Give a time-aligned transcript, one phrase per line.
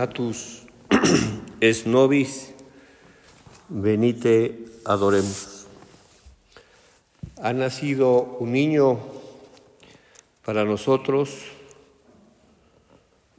[0.00, 0.62] Puernatus
[1.60, 2.54] es nobis,
[3.68, 5.66] venite adoremos.
[7.36, 8.98] Ha nacido un niño
[10.42, 11.36] para nosotros,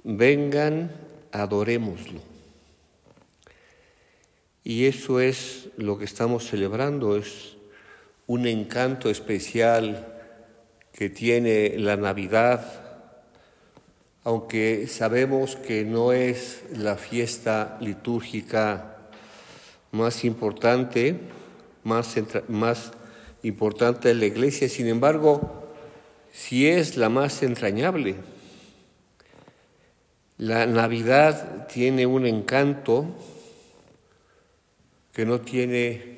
[0.04, 0.92] vengan,
[1.32, 2.20] adorémoslo.
[4.64, 7.58] Y eso es lo que estamos celebrando, es
[8.28, 10.14] un encanto especial
[10.94, 12.91] que tiene la Navidad
[14.24, 18.98] aunque sabemos que no es la fiesta litúrgica
[19.92, 21.20] más importante,
[21.84, 22.16] más,
[22.48, 22.92] más
[23.44, 25.74] importante de la iglesia, sin embargo,
[26.32, 28.16] sí es la más entrañable.
[30.38, 33.16] La Navidad tiene un encanto
[35.14, 36.12] que no tiene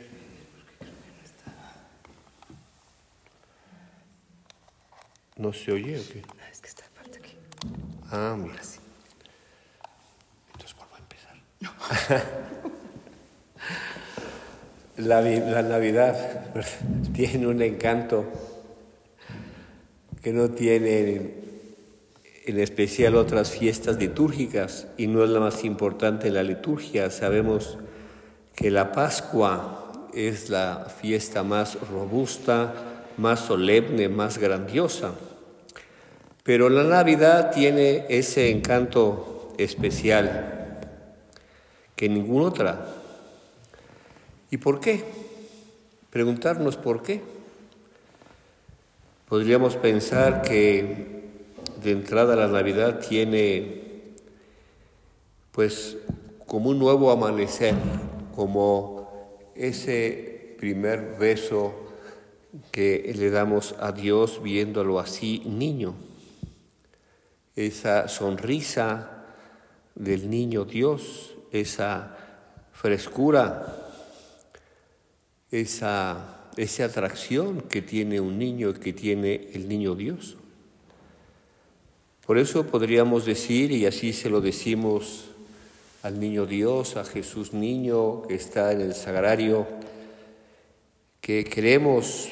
[5.36, 6.22] ¿No se oye o qué?
[8.16, 8.62] Ah, mira.
[10.52, 11.36] Entonces vuelvo a empezar.
[14.98, 16.54] la, la Navidad
[17.12, 18.26] tiene un encanto
[20.22, 21.42] que no tiene
[22.46, 27.10] en especial otras fiestas litúrgicas y no es la más importante en la liturgia.
[27.10, 27.80] Sabemos
[28.56, 32.76] que la Pascua es la fiesta más robusta,
[33.18, 35.16] más solemne, más grandiosa.
[36.44, 40.78] Pero la Navidad tiene ese encanto especial
[41.96, 42.86] que ninguna otra.
[44.52, 45.06] ¿Y por qué?
[46.10, 47.22] Preguntarnos por qué.
[49.30, 51.24] Podríamos pensar que
[51.82, 53.82] de entrada la Navidad tiene
[55.54, 55.96] pues
[56.46, 57.76] como un nuevo amanecer,
[58.36, 61.74] como ese primer beso
[62.72, 65.96] que le damos a Dios viéndolo así niño
[67.56, 69.26] esa sonrisa
[69.96, 72.18] del niño Dios, esa
[72.72, 73.92] frescura,
[75.52, 76.40] esa,
[76.84, 80.38] atracción que tiene un niño, que tiene el niño Dios.
[82.26, 85.26] Por eso podríamos decir, y así se lo decimos
[86.02, 89.68] al niño Dios, a Jesús niño que está en el sagrario,
[91.22, 92.30] que queremos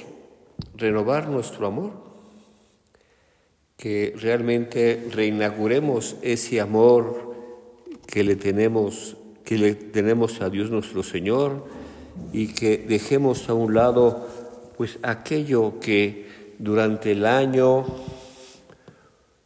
[0.75, 2.10] renovar nuestro amor
[3.81, 7.33] que realmente reinauguremos ese amor
[8.05, 11.65] que le tenemos, que le tenemos a Dios nuestro Señor
[12.31, 14.27] y que dejemos a un lado
[14.77, 16.27] pues aquello que
[16.59, 17.87] durante el año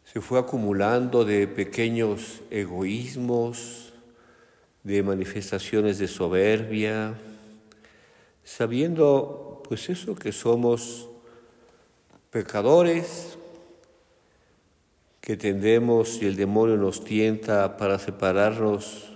[0.03, 3.93] se fue acumulando de pequeños egoísmos,
[4.83, 7.13] de manifestaciones de soberbia,
[8.43, 11.07] sabiendo pues eso que somos
[12.31, 13.37] pecadores,
[15.25, 19.09] que tendemos y el demonio nos tienta para separarnos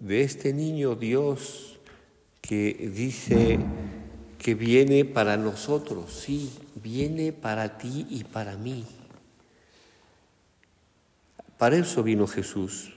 [0.00, 1.78] de este niño Dios
[2.40, 3.60] que dice
[4.36, 6.50] que viene para nosotros, sí,
[6.82, 8.84] viene para ti y para mí.
[11.56, 12.94] Para eso vino Jesús.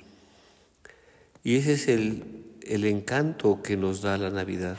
[1.44, 2.24] Y ese es el,
[2.64, 4.78] el encanto que nos da la Navidad.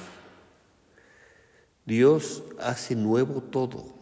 [1.87, 3.98] Dios hace nuevo todo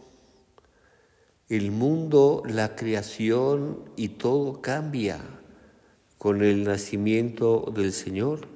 [1.49, 5.21] el mundo, la creación y todo cambia
[6.17, 8.47] con el nacimiento del Señor.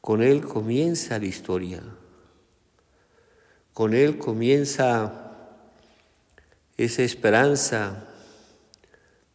[0.00, 1.82] Con Él comienza la historia.
[3.72, 5.30] Con Él comienza
[6.76, 8.08] esa esperanza,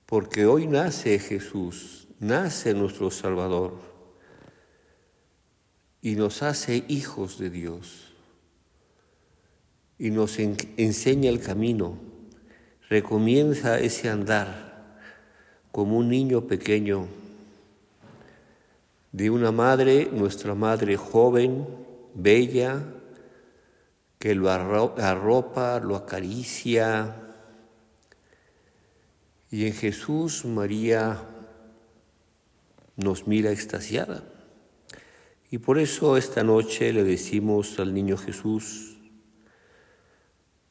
[0.06, 3.80] porque hoy nace Jesús, nace nuestro Salvador
[6.02, 8.14] y nos hace hijos de Dios
[9.98, 12.05] y nos enseña el camino
[12.90, 14.76] recomienza ese andar
[15.72, 17.08] como un niño pequeño
[19.12, 21.66] de una madre, nuestra madre joven,
[22.14, 22.84] bella,
[24.20, 27.16] que lo arropa, lo acaricia.
[29.52, 31.22] Y en Jesús María
[32.98, 34.24] nos mira extasiada.
[35.52, 38.95] Y por eso esta noche le decimos al niño Jesús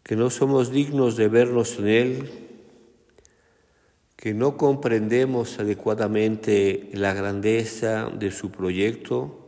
[0.04, 2.30] que no somos dignos de vernos en Él,
[4.16, 9.40] que no comprendemos adecuadamente la grandeza de su proyecto,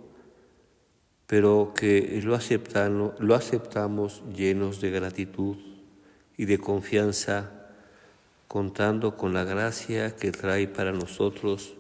[1.26, 2.35] pero que lo,
[3.35, 5.56] aceptamos llenos de gratitud
[6.38, 7.52] y de confianza,
[8.49, 11.75] contando con la gracia que trae para nosotros,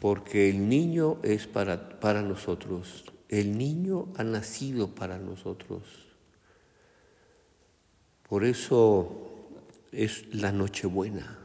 [0.00, 6.03] porque el niño es para, para nosotros, el niño ha nacido para nosotros.
[8.34, 9.30] Por eso
[9.92, 11.38] es la Nochebuena.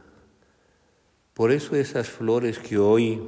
[1.34, 3.22] Por eso esas flores que hoy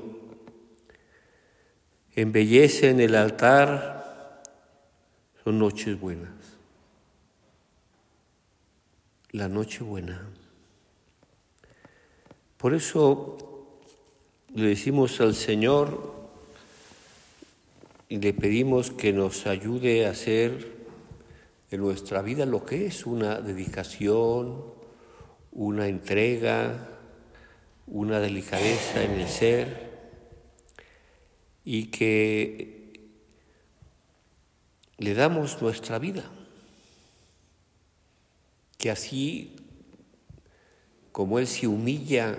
[2.16, 4.42] embellecen el altar,
[5.44, 6.32] son noches buenas.
[9.30, 10.26] La noche buena.
[12.56, 13.78] Por eso
[14.52, 16.16] le decimos al Señor
[18.08, 20.81] y le pedimos que nos ayude a hacer
[21.72, 24.62] en nuestra vida lo que es una dedicación,
[25.52, 26.88] una entrega,
[27.86, 29.90] una delicadeza en el ser
[31.64, 32.92] y que
[34.98, 36.24] le damos nuestra vida,
[38.78, 39.56] que así
[41.10, 42.38] como Él se humilla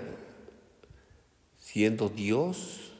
[1.58, 2.92] siendo Dios,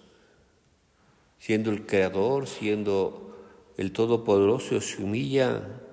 [1.39, 3.37] siendo el Creador, siendo
[3.77, 5.84] el Todopoderoso, se humilla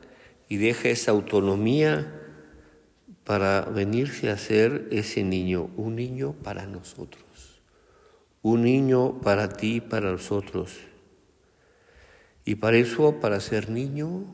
[0.51, 2.13] y deja esa autonomía
[3.23, 7.31] para venirse a ser ese niño, un niño para nosotros
[8.41, 10.79] un niño para ti, para nosotros.
[12.43, 14.25] Y para eso, para ser niño,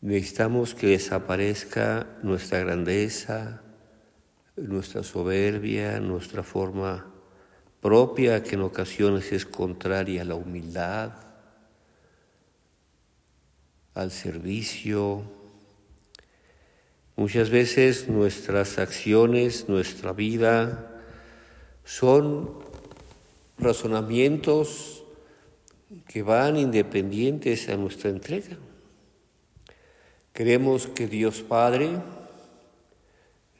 [0.00, 3.62] necesitamos que desaparezca nuestra grandeza,
[4.56, 7.12] nuestra soberbia, nuestra forma
[7.80, 11.12] propia, que en ocasiones es contraria a la humildad,
[13.98, 15.22] al servicio.
[17.16, 21.02] Muchas veces nuestras acciones, nuestra vida,
[21.84, 22.60] son
[23.58, 25.02] razonamientos
[26.06, 28.56] que van independientes a nuestra entrega.
[30.32, 31.90] Queremos que Dios Padre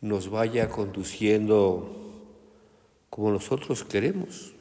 [0.00, 1.96] nos vaya conduciendo
[3.10, 4.54] como nosotros queremos.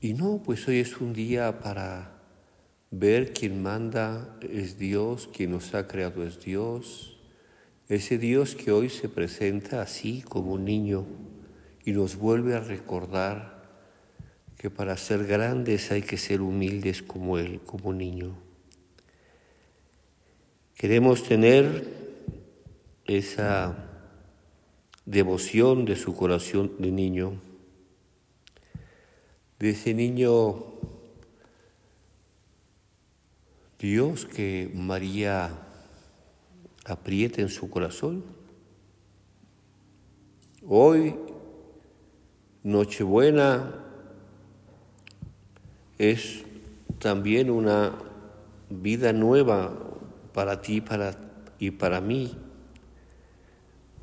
[0.00, 2.15] Y no, pues hoy es un día para
[2.90, 7.18] ver quién manda es Dios, quien nos ha creado es Dios,
[7.88, 11.06] ese Dios que hoy se presenta así como un niño
[11.84, 13.56] y nos vuelve a recordar
[14.58, 18.36] que para ser grandes hay que ser humildes como Él, como niño.
[20.74, 21.86] Queremos tener
[23.04, 23.76] esa
[25.04, 27.40] devoción de su corazón de niño,
[29.58, 30.76] de ese niño
[33.86, 35.48] Dios que María
[36.86, 38.24] aprieta en su corazón.
[40.66, 41.14] Hoy
[42.64, 43.74] Nochebuena
[45.98, 46.42] es
[46.98, 47.92] también una
[48.70, 49.72] vida nueva
[50.34, 51.16] para ti para,
[51.60, 52.36] y para mí,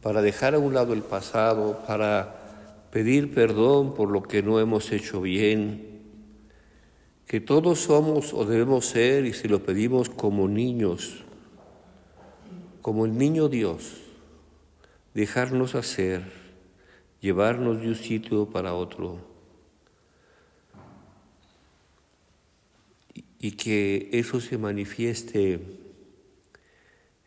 [0.02, 4.94] para dejar a un lado el pasado, para pedir perdón por lo que no hemos
[4.94, 5.93] hecho bien,
[7.28, 11.24] que todos somos o debemos ser, y si lo pedimos como niños,
[12.82, 14.02] como el niño Dios,
[15.14, 16.44] dejarnos hacer
[17.22, 19.18] llevarnos de un sitio para otro.
[23.40, 25.60] Y que eso se manifieste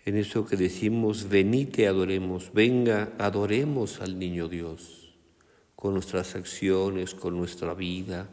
[0.05, 5.15] en eso que decimos, venite, adoremos, venga, adoremos al niño Dios,
[5.75, 8.29] con nuestras acciones, con nuestra vida,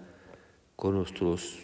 [0.75, 1.59] con nuestros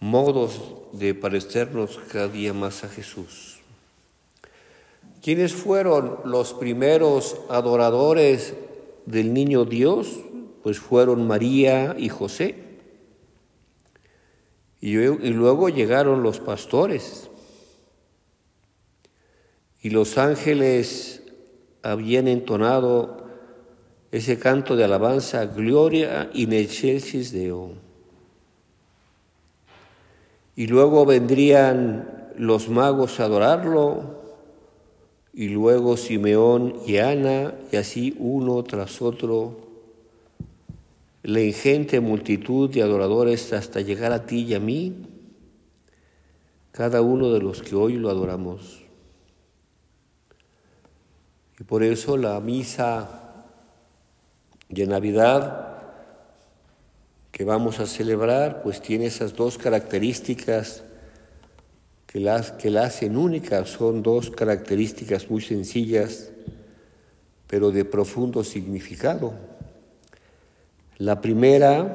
[0.00, 0.60] modos
[0.92, 3.60] de parecernos cada día más a Jesús.
[5.22, 8.54] ¿Quiénes fueron los primeros adoradores
[9.08, 10.20] del niño Dios,
[10.62, 12.56] pues fueron María y José.
[14.80, 17.30] Y, luego llegaron los pastores.
[19.80, 21.22] Y los ángeles
[21.82, 23.28] habían entonado
[24.12, 27.87] ese canto de alabanza, Gloria in excelsis Deo.
[30.58, 34.18] Y luego vendrían los magos a adorarlo,
[35.32, 39.56] y luego Simeón y Ana, y así uno tras otro,
[41.22, 45.06] la ingente multitud de adoradores hasta llegar a ti y a mí,
[46.72, 48.82] cada uno de los que hoy lo adoramos.
[51.60, 53.44] Y por eso la misa
[54.68, 55.77] de Navidad
[57.38, 60.82] que vamos a celebrar, pues tiene esas dos características
[62.04, 63.64] que la, que la hacen única.
[63.64, 66.32] Son dos características muy sencillas,
[67.46, 69.34] pero de profundo significado.
[70.96, 71.94] La primera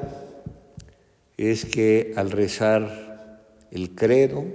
[1.36, 4.46] es que al rezar el credo,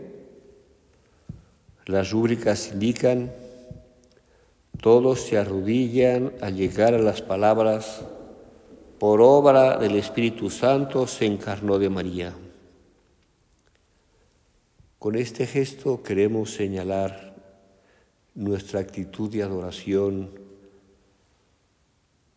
[1.85, 3.31] las rúbricas indican,
[4.81, 8.01] todos se arrodillan al llegar a las palabras,
[8.99, 12.35] por obra del Espíritu Santo se encarnó de María.
[14.99, 17.33] Con este gesto queremos señalar
[18.35, 20.31] nuestra actitud de adoración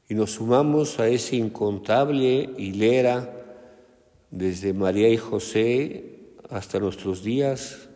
[0.08, 3.28] y nos sumamos a esa incontable hilera
[4.30, 7.88] desde María y José hasta nuestros días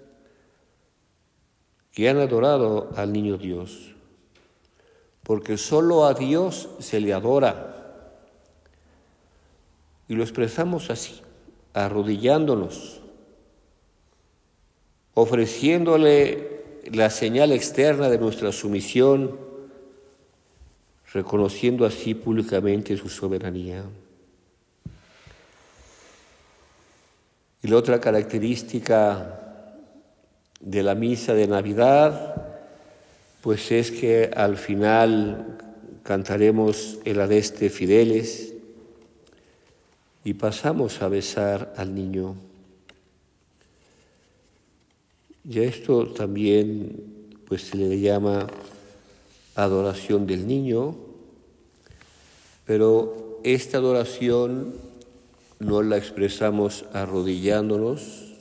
[1.92, 3.94] que han adorado al niño Dios,
[5.23, 7.86] porque solo a Dios se le adora.
[10.08, 11.20] Y lo expresamos así,
[11.75, 13.00] arrodillándonos,
[15.14, 16.56] ofreciéndole
[16.92, 19.38] la señal externa de nuestra sumisión,
[21.12, 23.84] reconociendo así públicamente su soberanía.
[27.62, 29.40] Y la otra característica
[30.60, 32.54] de la misa de Navidad,
[33.40, 35.58] pues es que al final
[36.02, 38.55] cantaremos el Adeste Fideles
[40.26, 42.35] y pasamos a besar al niño.
[45.49, 48.49] Y a esto también pues se le llama
[49.54, 50.97] adoración del niño,
[52.64, 54.75] pero esta adoración
[55.61, 58.35] no la expresamos arrodillándonos,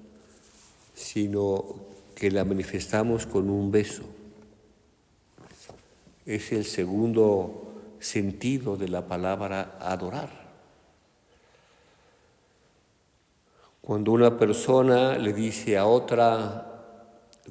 [0.96, 1.66] sino
[2.16, 4.02] que la manifestamos con un beso.
[6.26, 10.45] Es el segundo sentido de la palabra adorar.
[13.86, 16.82] Cuando una persona le dice a otra,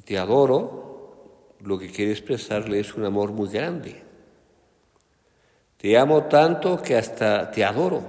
[0.05, 4.03] te adoro, lo que quiere expresarle es un amor muy grande.
[5.77, 8.03] Te amo tanto que hasta te adoro.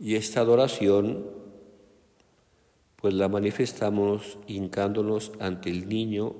[0.00, 1.24] Y esta adoración,
[2.96, 6.34] pues la manifestamos hincándonos ante el niño,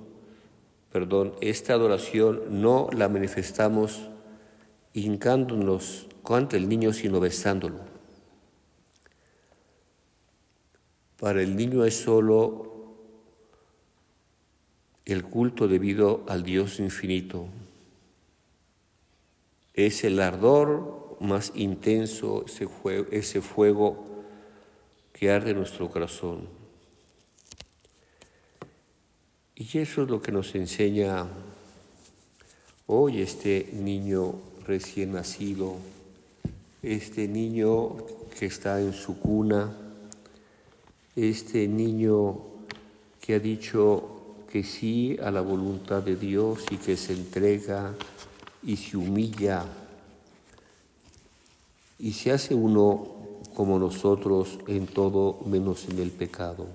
[0.90, 4.08] perdón, esta adoración no la manifestamos
[4.94, 7.89] hincándonos ante el niño, sino besándolo.
[11.20, 12.66] Para el niño es solo
[15.04, 17.46] el culto debido al Dios infinito
[19.74, 22.44] es el ardor más intenso,
[23.10, 24.06] ese fuego,
[25.12, 26.48] que arde en nuestro corazón.
[29.54, 31.26] Y eso es lo que nos enseña
[32.86, 34.34] hoy este niño
[34.66, 35.76] recién nacido,
[36.82, 37.96] este niño
[38.38, 39.76] que está en su cuna,
[41.28, 42.38] este niño
[43.20, 47.94] que ha dicho que sí a la voluntad de Dios y que se entrega
[48.62, 49.64] y se humilla
[51.98, 53.06] y se hace uno
[53.54, 56.66] como nosotros en todo menos en el pecado.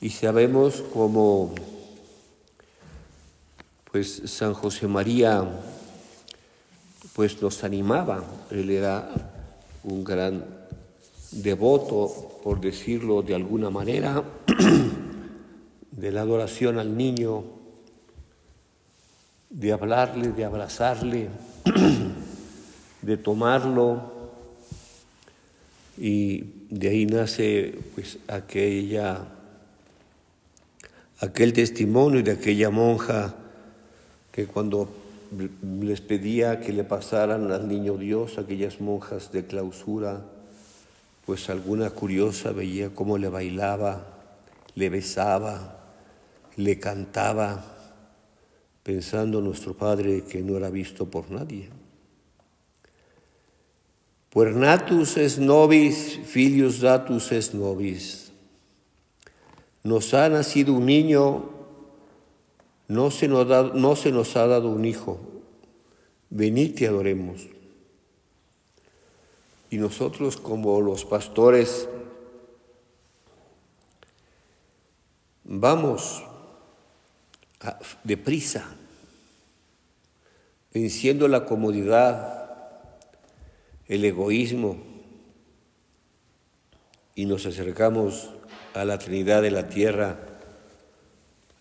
[0.00, 1.54] Y sabemos cómo
[3.92, 5.46] pues San José María
[7.12, 9.10] pues nos animaba, él era
[9.84, 10.51] un gran
[11.32, 14.22] devoto, por decirlo de alguna manera,
[15.90, 17.44] de la adoración al niño,
[19.50, 21.28] de hablarle, de abrazarle,
[23.02, 24.12] de tomarlo
[25.98, 29.26] y de ahí nace pues aquella
[31.20, 33.34] aquel testimonio de aquella monja
[34.32, 34.88] que cuando
[35.80, 40.24] les pedía que le pasaran al niño Dios, aquellas monjas de clausura,
[41.24, 44.06] pues alguna curiosa veía cómo le bailaba,
[44.74, 45.78] le besaba,
[46.56, 47.64] le cantaba
[48.82, 51.68] pensando nuestro Padre que no era visto por nadie.
[54.30, 58.32] Puernatus es nobis, filius datus es nobis.
[59.84, 61.50] Nos ha nacido un niño,
[62.88, 65.20] no se nos, no se nos ha dado un hijo.
[66.30, 67.51] Venid y adoremos.
[69.72, 71.88] Y nosotros como los pastores
[75.44, 76.22] vamos
[78.04, 78.66] deprisa,
[80.74, 82.98] venciendo la comodidad,
[83.88, 84.76] el egoísmo,
[87.14, 88.28] y nos acercamos
[88.74, 90.18] a la Trinidad de la Tierra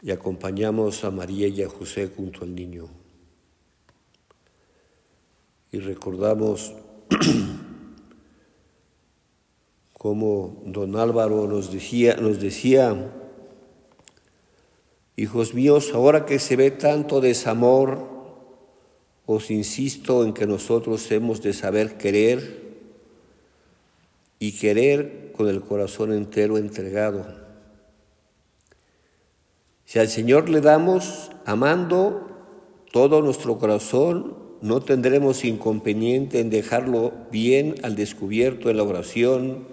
[0.01, 2.89] y acompañamos a María y a José junto al niño.
[5.71, 6.73] Y recordamos
[10.01, 13.11] como don Álvaro nos decía, nos decía,
[15.15, 18.09] hijos míos, ahora que se ve tanto desamor,
[19.27, 22.63] os insisto en que nosotros hemos de saber querer
[24.39, 27.37] y querer con el corazón entero entregado.
[29.85, 32.27] Si al Señor le damos amando
[32.91, 39.70] todo nuestro corazón, no tendremos inconveniente en dejarlo bien al descubierto en la oración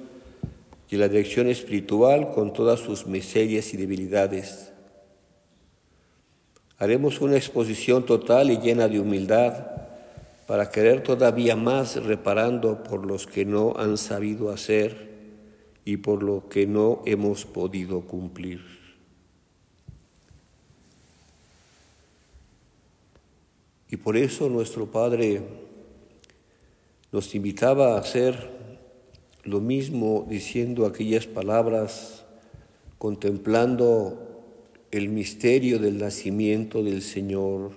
[0.90, 4.72] y la dirección espiritual con todas sus miserias y debilidades.
[6.78, 9.66] Haremos una exposición total y llena de humildad
[10.46, 15.08] para querer todavía más reparando por los que no han sabido hacer
[15.84, 18.78] y por lo que no hemos podido cumplir.
[23.90, 25.42] Y por eso nuestro Padre
[27.10, 28.57] nos invitaba a hacer
[29.48, 32.24] lo mismo diciendo aquellas palabras,
[32.98, 34.28] contemplando
[34.90, 37.72] el misterio del nacimiento del Señor.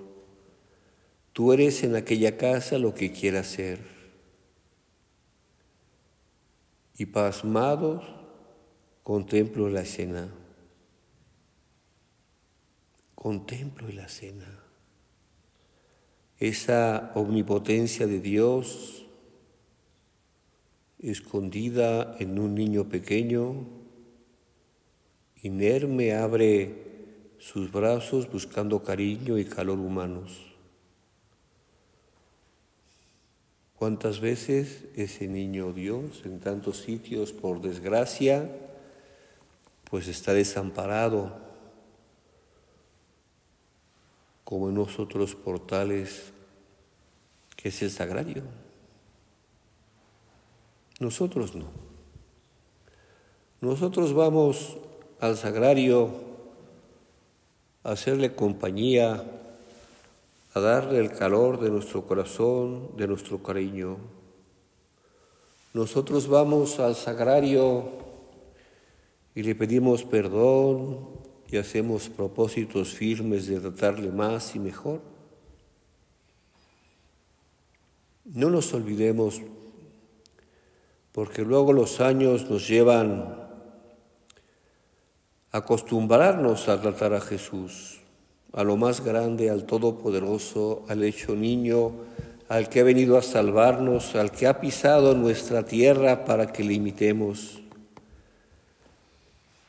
[1.34, 3.80] Tú eres en aquella casa lo que quieras ser.
[6.98, 8.04] Y pasmados
[9.04, 10.30] contemplo la cena.
[13.16, 14.60] Contemplo la cena.
[16.40, 19.01] Esa omnipotencia de Dios
[21.02, 23.66] escondida en un niño pequeño,
[25.42, 26.92] inerme abre
[27.40, 30.52] sus brazos buscando cariño y calor humanos.
[33.76, 38.48] ¿Cuántas veces ese niño Dios en tantos sitios, por desgracia,
[39.90, 41.36] pues está desamparado,
[44.44, 46.32] como en nosotros portales,
[47.56, 48.44] que es el sagrario?
[51.02, 51.66] Nosotros no.
[53.60, 54.78] Nosotros vamos
[55.20, 56.12] al sagrario
[57.84, 59.24] a hacerle compañía,
[60.54, 63.98] a darle el calor de nuestro corazón, de nuestro cariño.
[65.74, 67.90] Nosotros vamos al sagrario
[69.34, 71.00] y le pedimos perdón
[71.50, 75.02] y hacemos propósitos firmes de tratarle más y mejor.
[78.24, 79.42] No nos olvidemos
[81.12, 83.36] porque luego los años nos llevan
[85.52, 88.00] a acostumbrarnos a tratar a Jesús,
[88.54, 91.92] a lo más grande, al Todopoderoso, al hecho niño,
[92.48, 96.74] al que ha venido a salvarnos, al que ha pisado nuestra tierra para que le
[96.74, 97.62] imitemos.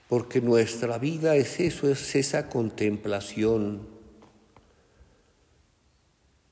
[0.08, 3.80] Porque nuestra vida es eso, es esa contemplación.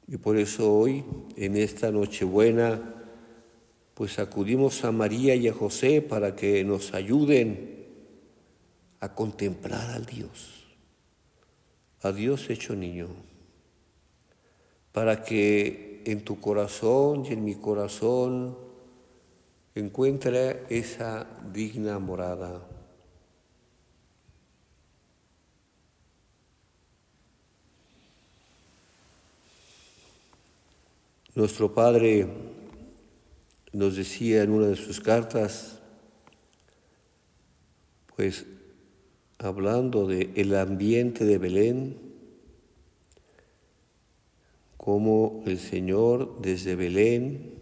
[0.09, 1.05] Y por eso hoy,
[1.37, 3.00] en esta Nochebuena,
[4.01, 7.87] pues acudimos a María y a José para que nos ayuden
[8.99, 10.65] a contemplar al Dios,
[12.01, 13.09] a Dios hecho niño,
[14.93, 18.57] para que en tu corazón y en mi corazón
[19.75, 22.67] encuentre esa digna morada.
[31.35, 32.50] Nuestro Padre
[33.73, 35.79] nos decía en una de sus cartas,
[38.17, 38.45] pues
[39.39, 41.97] hablando de el ambiente de Belén,
[44.77, 47.55] cómo el Señor desde Belén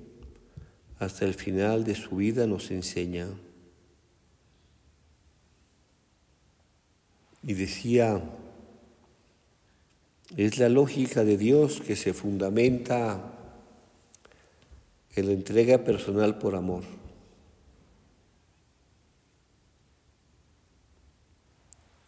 [0.98, 3.28] hasta el final de su vida nos enseña.
[7.42, 8.22] Y decía,
[10.36, 13.37] es la lógica de Dios que se fundamenta
[15.18, 16.82] en la entrega personal por amor.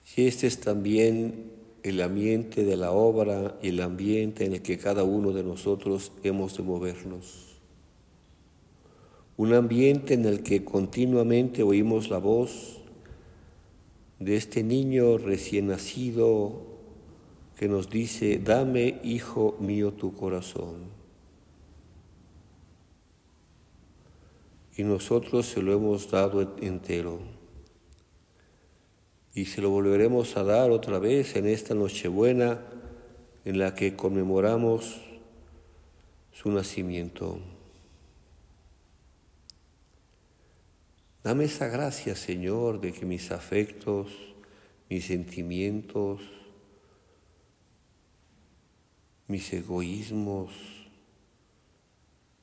[0.05, 1.51] Si este es también
[1.83, 6.13] el ambiente de la obra y el ambiente en el que cada uno de nosotros
[6.23, 7.47] hemos de movernos.
[9.37, 12.81] Un ambiente en el que continuamente oímos la voz
[14.19, 16.67] de este niño recién nacido
[17.59, 21.00] que nos dice, dame, hijo mío, tu corazón.
[24.77, 27.21] Y nosotros se lo hemos dado entero.
[29.35, 32.61] Y se lo volveremos a dar otra vez en esta Nochebuena
[33.45, 35.01] en la que conmemoramos
[36.33, 37.39] su nacimiento.
[41.23, 44.09] Dame esa gracia, Señor, de que mis afectos,
[44.89, 46.23] mis sentimientos,
[49.29, 50.80] mis egoísmos,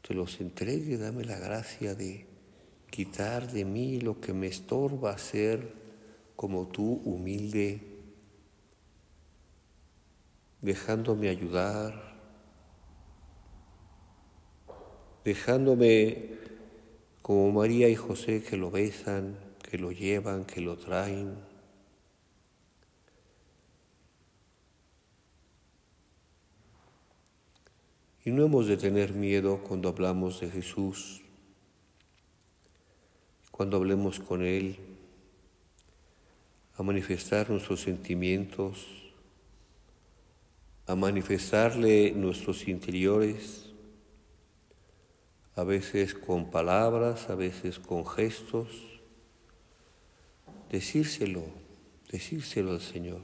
[0.08, 2.26] te los entregue, dame la gracia de
[2.90, 5.74] quitar de mí lo que me estorba ser
[6.38, 7.82] como tú, humilde,
[10.62, 12.16] dejándome ayudar,
[15.26, 16.38] dejándome
[17.22, 21.36] como María y José que lo besan, que lo llevan, que lo traen.
[28.28, 31.22] Y no hemos de tener miedo cuando hablamos de Jesús,
[33.52, 34.76] cuando hablemos con Él,
[36.76, 38.86] a manifestar nuestros sentimientos,
[40.88, 43.70] a manifestarle nuestros interiores
[45.56, 48.68] a veces con palabras, a veces con gestos,
[50.70, 51.46] decírselo,
[52.12, 53.22] decírselo al Señor.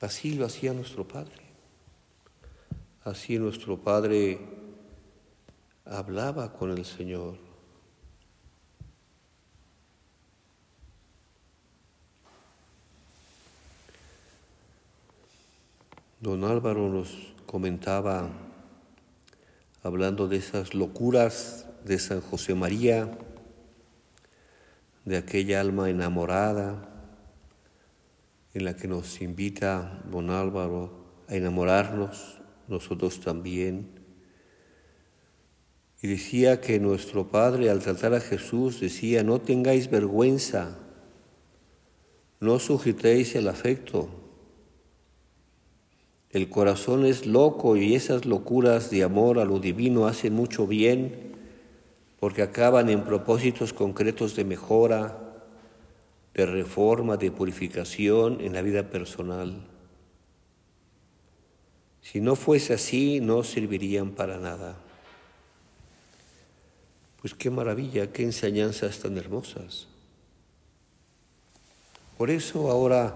[0.00, 1.47] Así lo hacía nuestro Padre.
[3.04, 4.38] Así nuestro Padre
[5.84, 7.38] hablaba con el Señor.
[16.20, 18.28] Don Álvaro nos comentaba
[19.84, 23.16] hablando de esas locuras de San José María,
[25.04, 26.88] de aquella alma enamorada
[28.52, 30.90] en la que nos invita don Álvaro
[31.28, 33.86] a enamorarnos, nosotros también.
[36.00, 40.78] Y decía que nuestro Padre al tratar a Jesús decía, no tengáis vergüenza,
[42.40, 44.08] no sujetéis el afecto,
[46.30, 51.28] el corazón es loco y esas locuras de amor a lo divino hacen mucho bien
[52.20, 55.18] porque acaban en propósitos concretos de mejora,
[56.34, 59.66] de reforma, de purificación en la vida personal.
[62.10, 64.78] Si no fuese así, no servirían para nada.
[67.20, 69.88] Pues qué maravilla, qué enseñanzas tan hermosas.
[72.16, 73.14] Por eso ahora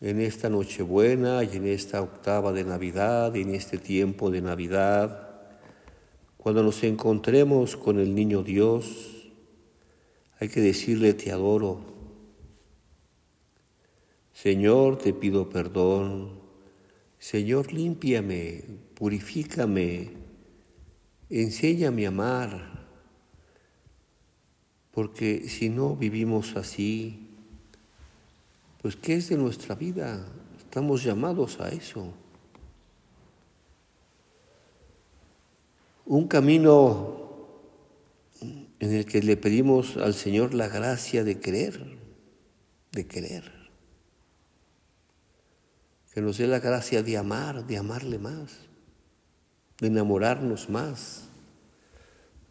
[0.00, 5.28] en esta Nochebuena y en esta octava de Navidad y en este tiempo de Navidad,
[6.38, 9.30] cuando nos encontremos con el niño Dios,
[10.40, 11.80] hay que decirle te adoro.
[14.32, 16.41] Señor, te pido perdón.
[17.22, 20.10] Señor, límpiame, purifícame,
[21.30, 22.50] enséñame a amar.
[24.90, 27.28] Porque si no vivimos así,
[28.82, 30.26] pues ¿qué es de nuestra vida?
[30.58, 32.12] Estamos llamados a eso.
[36.04, 37.46] Un camino
[38.80, 41.98] en el que le pedimos al Señor la gracia de creer,
[42.90, 43.61] de querer.
[46.12, 48.58] Que nos dé la gracia de amar, de amarle más,
[49.80, 51.28] de enamorarnos más,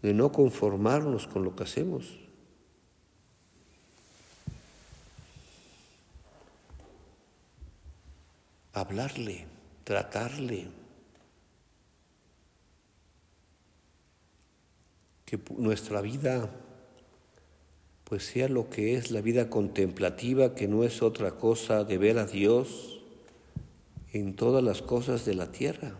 [0.01, 2.21] de no conformarnos con lo que hacemos.
[8.73, 9.45] hablarle,
[9.83, 10.67] tratarle.
[15.25, 16.49] Que nuestra vida
[18.03, 22.17] pues sea lo que es la vida contemplativa, que no es otra cosa de ver
[22.17, 23.00] a Dios
[24.13, 25.95] en todas las cosas de la tierra,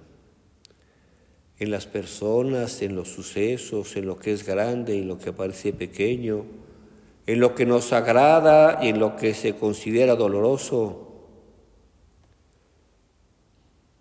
[1.60, 5.74] en las personas, en los sucesos, en lo que es grande y lo que parece
[5.74, 6.45] pequeño,
[7.28, 11.12] en lo que nos agrada y en lo que se considera doloroso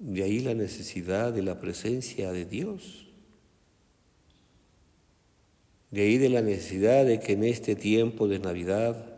[0.00, 3.06] de ahí la necesidad de la presencia de Dios.
[5.90, 9.09] De ahí de la necesidad de que en este tiempo de Navidad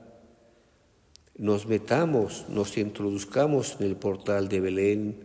[1.37, 5.25] nos metamos, nos introduzcamos en el portal de Belén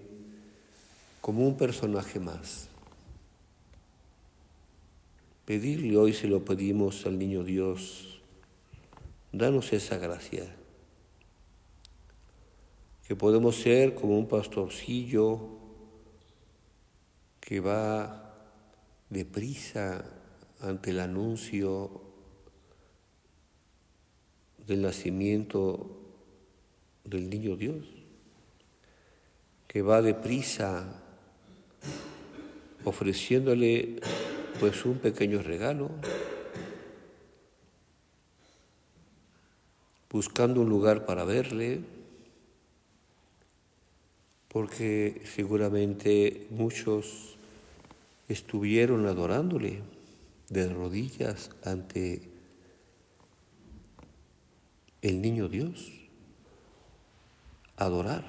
[1.22, 2.70] como un personaje más.
[5.46, 8.22] Pedirle hoy se lo pedimos al niño Dios,
[9.32, 10.54] danos esa gracia
[13.08, 15.40] que podemos ser como un pastorcillo
[17.40, 18.36] que va
[19.10, 20.04] deprisa
[20.60, 22.07] ante el anuncio
[24.68, 25.90] del nacimiento
[27.06, 27.86] del niño Dios,
[29.68, 31.02] que va deprisa
[32.84, 34.00] ofreciéndole
[34.60, 35.90] pues un pequeño regalo,
[40.10, 41.80] buscando un lugar para verle,
[44.48, 47.36] porque seguramente muchos
[48.28, 49.82] estuvieron adorándole
[50.50, 52.37] de rodillas ante
[55.08, 55.92] el niño Dios,
[57.76, 58.26] adorar.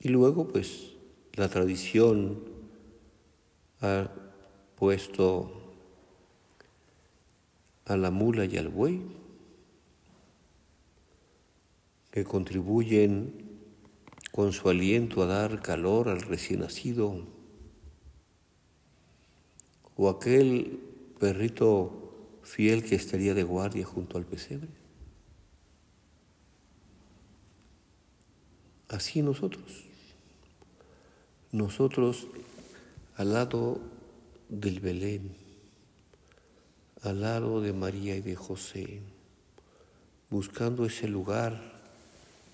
[0.00, 0.92] Y luego pues
[1.34, 2.44] la tradición
[3.80, 4.08] ha
[4.76, 5.52] puesto
[7.86, 9.02] a la mula y al buey,
[12.10, 13.44] que contribuyen
[14.30, 17.26] con su aliento a dar calor al recién nacido,
[19.96, 20.80] o aquel
[21.18, 22.03] perrito
[22.44, 24.68] fiel que estaría de guardia junto al pesebre.
[28.88, 29.84] Así nosotros,
[31.50, 32.28] nosotros
[33.16, 33.80] al lado
[34.48, 35.34] del Belén,
[37.02, 39.00] al lado de María y de José,
[40.30, 41.60] buscando ese lugar,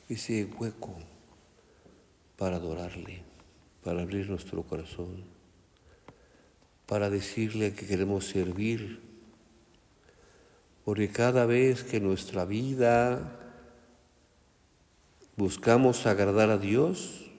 [0.08, 0.94] ese hueco
[2.36, 3.22] para adorarle,
[3.82, 5.24] para abrir nuestro corazón,
[6.86, 9.09] para decirle que queremos servir,
[10.90, 13.38] porque cada vez que nuestra vida
[15.36, 17.30] buscamos agradar a Dios,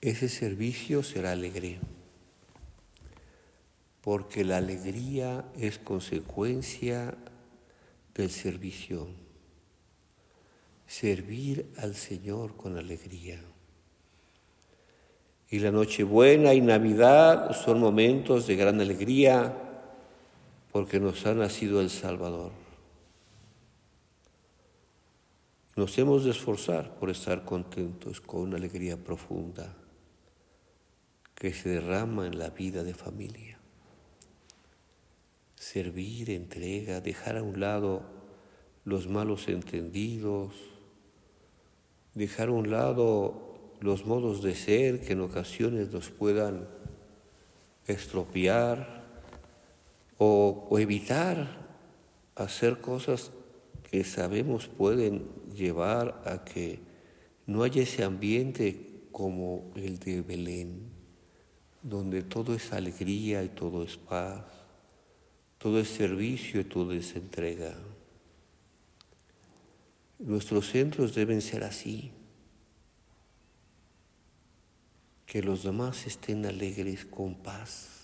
[0.00, 1.80] ese servicio será alegre
[4.00, 7.16] porque la alegría es consecuencia
[8.14, 9.08] del servicio.
[10.86, 13.40] Servir al Señor con alegría.
[15.50, 19.65] Y la Nochebuena y Navidad son momentos de gran alegría
[20.76, 22.52] porque nos ha nacido el Salvador.
[25.74, 29.74] Nos hemos de esforzar por estar contentos con una alegría profunda
[31.34, 33.58] que se derrama en la vida de familia
[35.56, 38.02] servir, entrega, dejar a un lado
[38.84, 40.52] los malos entendidos,
[42.12, 46.68] dejar a un lado los modos de ser que en ocasiones nos puedan
[47.86, 49.05] estropear
[50.18, 51.66] o, evitar
[52.34, 53.30] hacer cosas
[53.90, 56.80] que sabemos pueden llevar a que
[57.46, 60.90] no haya ese ambiente como el de Belén,
[61.82, 64.42] donde todo es alegría y todo es paz
[65.58, 67.74] todo es servicio y todo es entrega.
[70.18, 72.12] Nuestros centros deben ser así,
[75.26, 77.95] que los demás estén alegres con paz.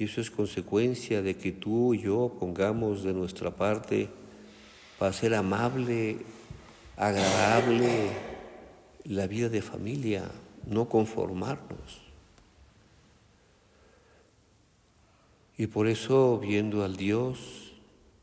[0.00, 4.08] Y eso es consecuencia de que tú y yo pongamos de nuestra parte
[4.98, 6.16] para ser amable,
[6.96, 8.08] agradable
[9.04, 10.24] la vida de familia,
[10.66, 12.00] no conformarnos.
[15.58, 17.74] Y por eso, viendo al Dios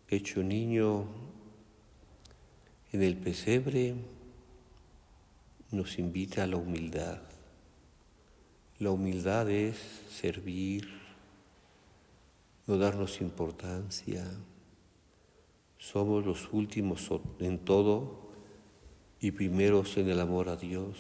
[0.10, 1.06] hecho niño
[2.92, 3.94] en el pesebre,
[5.70, 7.20] nos invita a la humildad.
[8.80, 9.78] La humildad es
[10.10, 10.97] servir,
[12.68, 14.24] no darnos importancia.
[15.80, 18.30] Somos los últimos en todo
[19.20, 20.98] y primeros en el amor a Dios.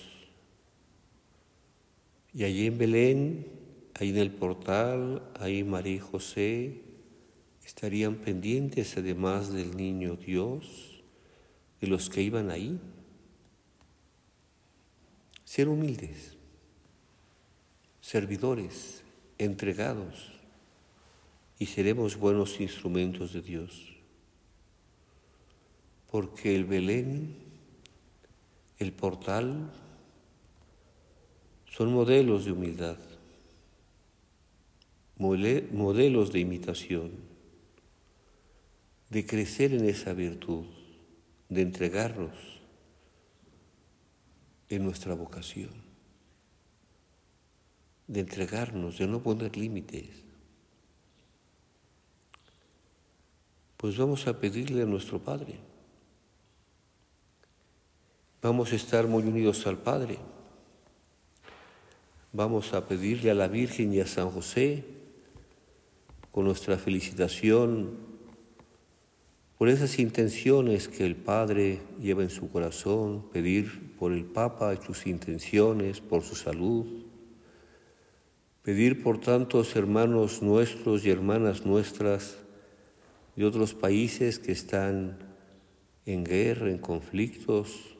[2.33, 3.57] Y allí en Belén
[3.99, 6.81] Ahí en el portal, ahí María y José
[7.65, 11.01] estarían pendientes además del niño Dios,
[11.81, 12.79] de los que iban ahí.
[15.45, 16.37] Ser humildes,
[18.01, 19.03] servidores,
[19.39, 20.36] entregados,
[21.59, 23.93] y seremos buenos instrumentos de Dios.
[26.09, 27.35] Porque el Belén,
[28.79, 29.71] el portal,
[31.69, 32.97] son modelos de humildad
[35.19, 37.11] modelos de imitación,
[39.09, 40.65] de crecer en esa virtud,
[41.49, 42.35] de entregarnos
[44.69, 45.71] en nuestra vocación,
[48.07, 50.26] de entregarnos, de no poner límites.
[53.77, 55.59] Pues vamos a pedirle a nuestro Padre.
[58.41, 60.17] Vamos a estar muy unidos al Padre.
[62.33, 64.83] Vamos a pedirle a la Virgen y a San José
[66.31, 67.97] con nuestra felicitación
[69.59, 75.05] por esas intenciones que el Padre lleva en su corazón, pedir por el Papa sus
[75.05, 76.85] intenciones, por su salud,
[78.63, 82.37] pedir por tantos hermanos nuestros y hermanas nuestras
[83.37, 85.19] de otros países que están
[86.07, 87.95] en guerra, en conflictos,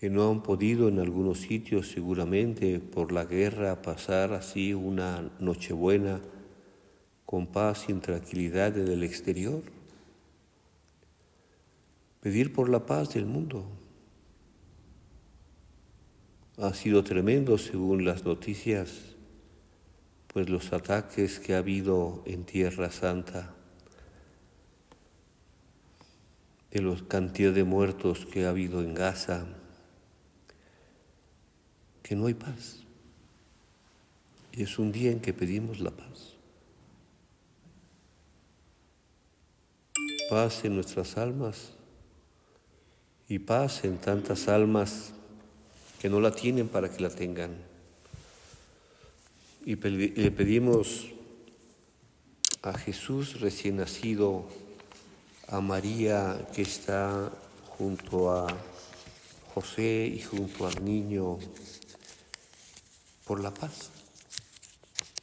[0.00, 6.20] que no han podido en algunos sitios seguramente por la guerra pasar así una nochebuena
[7.24, 9.62] con paz y tranquilidad en el exterior.
[12.20, 13.64] pedir por la paz del mundo.
[16.56, 19.17] Ha sido tremendo según las noticias,
[20.32, 23.54] pues los ataques que ha habido en Tierra Santa,
[26.70, 29.46] de los cantidad de muertos que ha habido en Gaza,
[32.02, 32.80] que no hay paz.
[34.52, 36.34] Y es un día en que pedimos la paz.
[40.28, 41.72] Paz en nuestras almas
[43.28, 45.12] y paz en tantas almas
[46.00, 47.56] que no la tienen para que la tengan.
[49.68, 51.10] Y le pedimos
[52.62, 54.46] a Jesús recién nacido,
[55.46, 57.30] a María que está
[57.76, 58.46] junto a
[59.52, 61.38] José y junto al niño,
[63.26, 63.90] por la paz,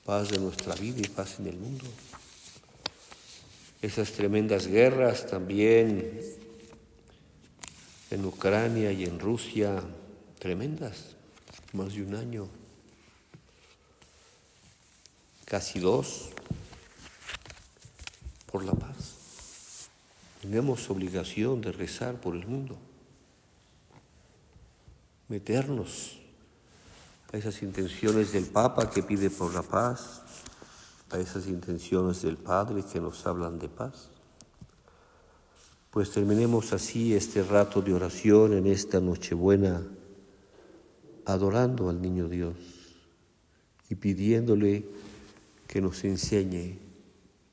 [0.06, 1.86] paz de nuestra vida y paz en el mundo.
[3.82, 6.22] Esas tremendas guerras también
[8.12, 9.82] en Ucrania y en Rusia,
[10.38, 11.16] tremendas,
[11.74, 12.48] más de un año,
[15.56, 16.32] casi dos,
[18.52, 19.88] por la paz.
[20.42, 22.76] Tenemos obligación de rezar por el mundo,
[25.30, 26.20] meternos
[27.32, 30.24] a esas intenciones del Papa que pide por la paz,
[31.10, 34.10] a esas intenciones del Padre que nos hablan de paz.
[35.90, 39.82] Pues terminemos así este rato de oración en esta Nochebuena,
[41.24, 42.58] adorando al Niño Dios
[43.90, 45.05] y pidiéndole
[45.68, 46.80] que nos enseñe,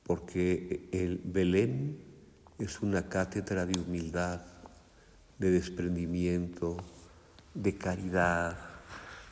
[0.04, 1.98] porque el Belén
[2.58, 4.42] es una cátedra de humildad,
[5.38, 6.76] de desprendimiento,
[7.54, 8.58] de caridad,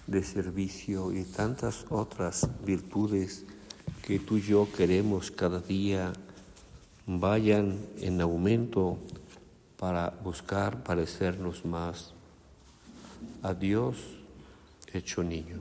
[0.06, 3.44] de servicio y tantas otras virtudes
[4.02, 6.12] que tú y yo queremos cada día
[7.06, 8.98] vayan en aumento
[9.78, 12.12] para buscar parecernos más
[13.42, 13.96] a Dios
[14.92, 15.60] hecho niño.